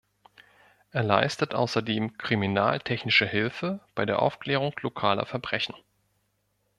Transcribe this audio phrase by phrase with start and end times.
[0.89, 5.75] Er leistet außerdem kriminaltechnische Hilfe bei der Aufklärung lokaler Verbrechen.